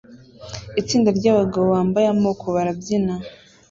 [0.81, 3.13] Itsinda ryabagabo bambaye amoko barabyina